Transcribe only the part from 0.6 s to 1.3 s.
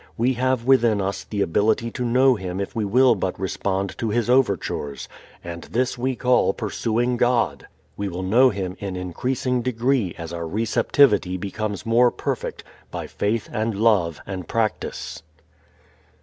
within us